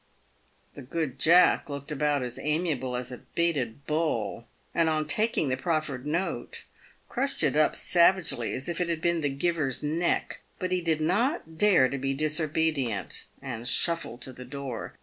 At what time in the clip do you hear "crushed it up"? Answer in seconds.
7.07-7.75